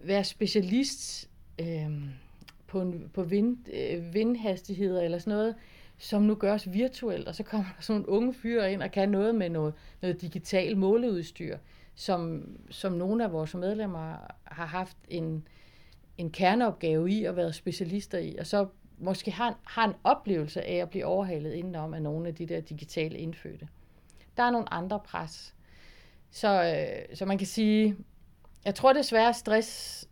[0.03, 1.29] være specialist
[1.59, 1.91] øh,
[2.73, 5.55] på, en, på vind, øh, vindhastigheder eller sådan noget,
[5.97, 9.09] som nu gøres virtuelt, og så kommer der sådan nogle unge fyre ind og kan
[9.09, 11.57] noget med noget, noget digital måleudstyr,
[11.95, 15.47] som, som nogle af vores medlemmer har haft en,
[16.17, 20.61] en kerneopgave i og været specialister i, og så måske har en, har en oplevelse
[20.61, 23.67] af at blive overhalet indenom af nogle af de der digitale indfødte.
[24.37, 25.55] Der er nogle andre pres.
[26.31, 27.95] Så, øh, så man kan sige,
[28.65, 30.09] jeg tror desværre, stress,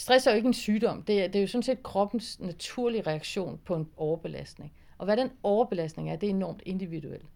[0.00, 1.02] stress er jo ikke en sygdom.
[1.02, 4.72] Det er, det er jo sådan set kroppens naturlige reaktion på en overbelastning.
[4.98, 7.26] Og hvad den overbelastning er, det er enormt individuelt.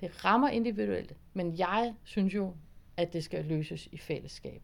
[0.00, 2.54] Det rammer individuelt, men jeg synes jo,
[2.96, 4.62] at det skal løses i fællesskab.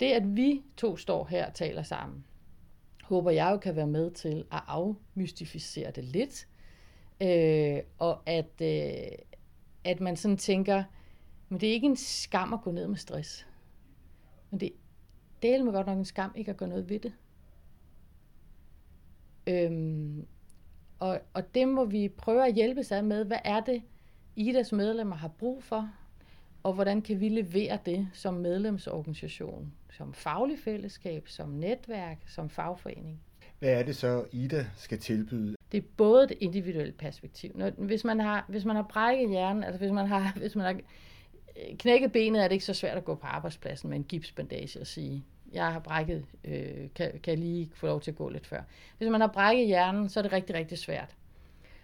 [0.00, 2.24] Det, at vi to står her og taler sammen,
[3.02, 6.48] håber jeg jo kan være med til at afmystificere det lidt,
[7.20, 9.18] øh, og at, øh,
[9.84, 10.84] at man sådan tænker,
[11.48, 13.46] men det er ikke en skam at gå ned med stress.
[14.50, 14.72] Men det,
[15.42, 17.12] det er godt nok en skam ikke at gøre noget ved det.
[19.46, 20.26] Øhm,
[20.98, 23.24] og, og det må vi prøve at hjælpe sig med.
[23.24, 23.82] Hvad er det,
[24.36, 25.90] IDAs medlemmer har brug for?
[26.62, 33.20] Og hvordan kan vi levere det som medlemsorganisation, som faglig fællesskab, som netværk, som fagforening?
[33.58, 35.56] Hvad er det så, Ida skal tilbyde?
[35.72, 37.52] Det er både det individuelle perspektiv.
[37.54, 40.64] Når, hvis, man har, hvis man har brækket hjernen, altså hvis man har, hvis man
[40.64, 40.80] har
[41.78, 44.86] knækket benet, er det ikke så svært at gå på arbejdspladsen med en gipsbandage og
[44.86, 48.62] sige, jeg har brækket, øh, kan, kan lige få lov til at gå lidt før.
[48.98, 51.16] Hvis man har brækket hjernen, så er det rigtig, rigtig svært.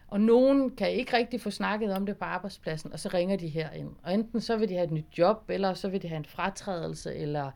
[0.08, 3.48] Og nogen kan ikke rigtig få snakket om det på arbejdspladsen, og så ringer de
[3.48, 3.90] herind.
[4.02, 6.24] Og enten så vil de have et nyt job, eller så vil de have en
[6.24, 7.50] fratrædelse, eller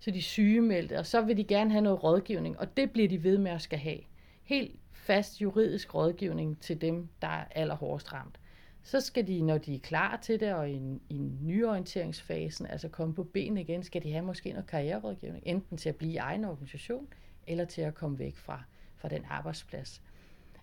[0.00, 3.08] så er de sygemeldte, og så vil de gerne have noget rådgivning, og det bliver
[3.08, 3.98] de ved med at skal have.
[4.44, 8.38] Helt fast juridisk rådgivning til dem, der er allerhårdest ramt.
[8.82, 13.14] Så skal de, når de er klar til det, og i, i nyorienteringsfasen, altså komme
[13.14, 16.44] på ben igen, skal de have måske noget karriererådgivning, enten til at blive i egen
[16.44, 17.08] organisation,
[17.46, 18.62] eller til at komme væk fra,
[18.96, 20.02] fra den arbejdsplads.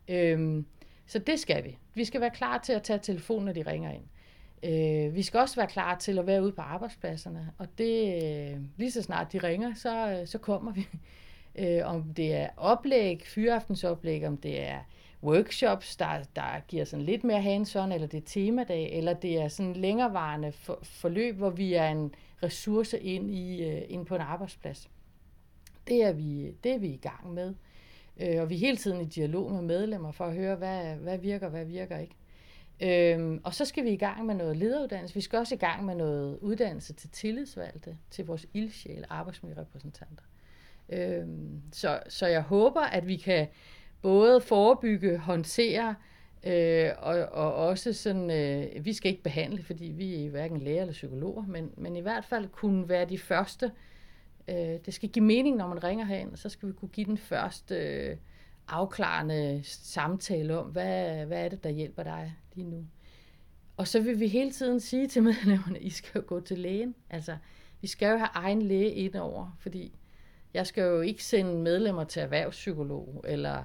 [0.08, 0.66] Øhm,
[1.06, 1.78] så det skal vi.
[1.94, 4.04] Vi skal være klar til at tage telefonen, når de ringer ind.
[4.64, 8.60] Øh, vi skal også være klar til at være ude på arbejdspladserne, og det øh,
[8.78, 10.88] lige så snart de ringer, så, øh, så kommer vi.
[11.60, 14.80] Øh, om det er oplæg, fyraftensoplæg, om det er
[15.24, 19.48] workshops, der, der giver sådan lidt mere hands eller det er temadag, eller det er
[19.48, 24.22] sådan længerevarende for, forløb, hvor vi er en ressource ind, i, øh, ind på en
[24.22, 24.90] arbejdsplads.
[25.88, 27.54] Det er vi, det er vi i gang med.
[28.20, 31.18] Øh, og vi er hele tiden i dialog med medlemmer for at høre, hvad, hvad
[31.18, 32.16] virker, hvad virker ikke.
[32.80, 35.16] Øhm, og så skal vi i gang med noget lederuddannelse.
[35.16, 40.24] Vi skal også i gang med noget uddannelse til tillidsvalgte, til vores ildsjæle arbejdsmiljørepræsentanter.
[40.90, 43.48] Øhm, så, så jeg håber, at vi kan
[44.02, 45.96] både forebygge, håndtere,
[46.44, 50.82] øh, og, og også sådan, øh, vi skal ikke behandle, fordi vi er hverken læger
[50.82, 53.72] eller psykologer, men, men i hvert fald kunne være de første.
[54.48, 54.56] Øh,
[54.86, 57.18] det skal give mening, når man ringer herind, og så skal vi kunne give den
[57.18, 58.18] første øh,
[58.68, 62.86] afklarende samtale om, hvad, hvad er det, der hjælper dig lige nu.
[63.78, 66.96] Og så vil vi hele tiden sige til medlemmerne, I skal jo gå til lægen.
[67.10, 67.38] Altså,
[67.82, 69.96] vi skal jo have egen læge indover, fordi
[70.54, 73.64] jeg skal jo ikke sende medlemmer til erhvervspsykolog, eller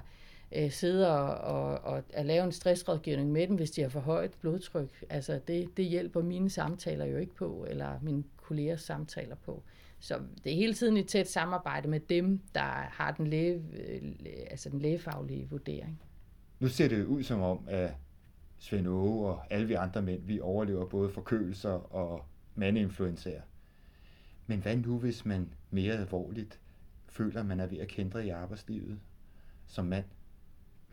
[0.55, 3.99] øh, sidde og, og, og at lave en stressrådgivning med dem, hvis de har for
[3.99, 5.03] højt blodtryk.
[5.09, 9.63] Altså det, det hjælper mine samtaler jo ikke på, eller mine kollegers samtaler på.
[9.99, 12.61] Så det er hele tiden et tæt samarbejde med dem, der
[12.91, 14.01] har den, læge, øh,
[14.51, 16.01] altså den lægefaglige vurdering.
[16.59, 17.91] Nu ser det ud som om, at
[18.57, 23.41] Svend Åge og alle vi andre mænd, vi overlever både forkølelser og mandeinfluenzaer.
[24.47, 26.59] Men hvad nu, hvis man mere alvorligt
[27.09, 28.99] føler, at man er ved at kendre i arbejdslivet
[29.67, 30.05] som mand?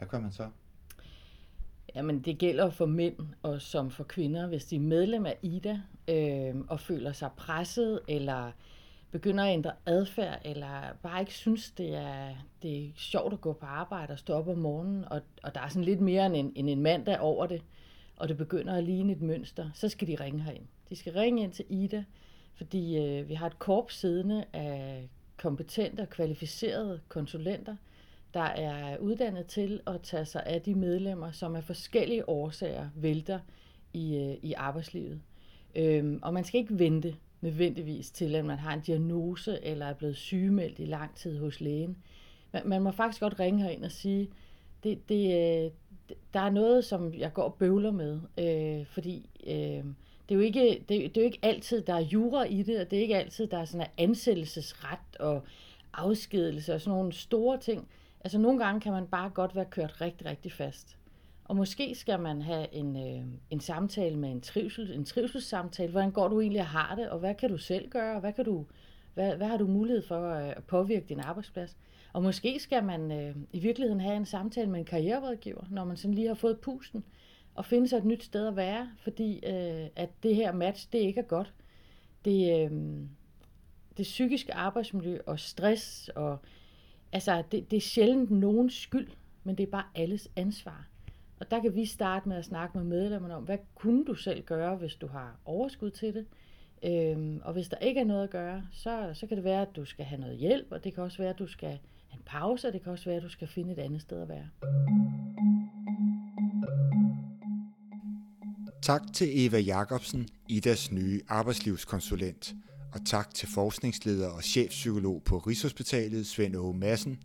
[0.00, 0.48] Hvad gør man så?
[1.94, 5.80] Jamen, det gælder for mænd og som for kvinder, hvis de er medlem af IDA
[6.08, 8.52] øh, og føler sig presset eller
[9.10, 13.52] begynder at ændre adfærd, eller bare ikke synes, det er, det er sjovt at gå
[13.52, 16.36] på arbejde og stå op om morgenen, og, og der er sådan lidt mere end
[16.36, 17.62] en, end en mandag over det,
[18.16, 20.66] og det begynder at ligne et mønster, så skal de ringe herind.
[20.90, 22.04] De skal ringe ind til Ida,
[22.54, 27.76] fordi øh, vi har et korps siddende af kompetente og kvalificerede konsulenter,
[28.34, 33.38] der er uddannet til at tage sig af de medlemmer, som af forskellige årsager vælter
[33.92, 35.20] i, øh, i arbejdslivet.
[35.74, 39.94] Øhm, og man skal ikke vente nødvendigvis til, at man har en diagnose eller er
[39.94, 41.96] blevet sygemeldt i lang tid hos lægen.
[42.52, 44.30] Man, man må faktisk godt ringe herind og sige,
[44.84, 45.70] det, det, øh,
[46.34, 49.84] der er noget, som jeg går og bøvler med, øh, fordi øh,
[50.28, 52.80] det, er jo ikke, det, det er jo ikke altid, der er jura i det,
[52.80, 55.42] og det er ikke altid, der er sådan en ansættelsesret og
[55.92, 57.88] afskedelse og sådan nogle store ting.
[58.20, 60.96] Altså nogle gange kan man bare godt være kørt rigtig, rigtig fast.
[61.44, 65.90] Og måske skal man have en, øh, en samtale med en, trivsel, en trivselssamtale.
[65.90, 68.32] Hvordan går du egentlig og har det, og hvad kan du selv gøre, og hvad,
[68.32, 68.66] kan du,
[69.14, 71.76] hvad, hvad har du mulighed for øh, at påvirke din arbejdsplads?
[72.12, 75.96] Og måske skal man øh, i virkeligheden have en samtale med en karriererådgiver, når man
[75.96, 77.04] sådan lige har fået pusten,
[77.54, 80.98] og finde sig et nyt sted at være, fordi øh, at det her match, det
[80.98, 81.52] ikke er godt.
[82.24, 82.70] Det, øh,
[83.96, 86.38] det psykiske arbejdsmiljø og stress, og
[87.12, 89.08] altså det, det er sjældent nogens skyld,
[89.44, 90.86] men det er bare alles ansvar.
[91.40, 94.44] Og der kan vi starte med at snakke med medlemmerne om, hvad kunne du selv
[94.44, 96.26] gøre, hvis du har overskud til det?
[96.82, 99.76] Øhm, og hvis der ikke er noget at gøre, så, så kan det være, at
[99.76, 101.78] du skal have noget hjælp, og det kan også være, at du skal have
[102.12, 104.28] en pause, og det kan også være, at du skal finde et andet sted at
[104.28, 104.48] være.
[108.82, 112.54] Tak til Eva Jacobsen, Idas nye arbejdslivskonsulent,
[112.92, 117.18] og tak til forskningsleder og chefpsykolog på Rigshospitalet, Svend Åge Madsen,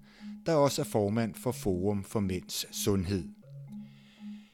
[0.45, 3.23] der også er formand for Forum for Mænds Sundhed.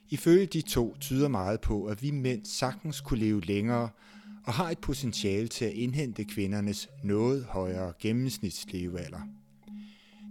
[0.09, 3.89] Ifølge de to tyder meget på, at vi mænd sagtens kunne leve længere
[4.43, 9.21] og har et potentiale til at indhente kvindernes noget højere gennemsnitslevealder.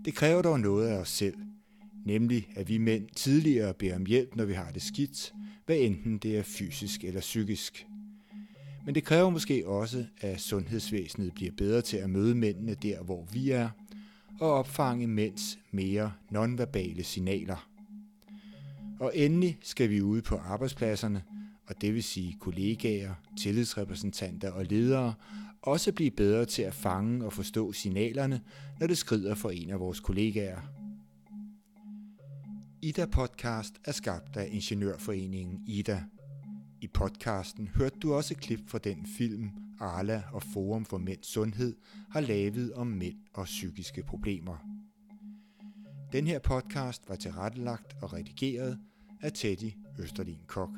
[0.05, 1.35] Det kræver dog noget af os selv,
[2.07, 5.33] nemlig at vi mænd tidligere beder om hjælp, når vi har det skidt,
[5.66, 7.87] hvad enten det er fysisk eller psykisk.
[8.85, 13.27] Men det kræver måske også, at sundhedsvæsenet bliver bedre til at møde mændene der, hvor
[13.33, 13.69] vi er,
[14.40, 17.69] og opfange mænds mere nonverbale signaler.
[19.01, 21.23] Og endelig skal vi ude på arbejdspladserne,
[21.66, 25.14] og det vil sige kollegaer, tillidsrepræsentanter og ledere,
[25.62, 28.40] også blive bedre til at fange og forstå signalerne,
[28.81, 30.61] når det skrider for en af vores kollegaer.
[32.83, 36.05] Ida Podcast er skabt af Ingeniørforeningen Ida.
[36.83, 41.27] I podcasten hørte du også et klip fra den film, Arla og Forum for Mænds
[41.27, 41.77] Sundhed
[42.11, 44.57] har lavet om mænd og psykiske problemer.
[46.12, 48.79] Den her podcast var tilrettelagt og redigeret
[49.21, 50.71] af Teddy Østerlin Kok.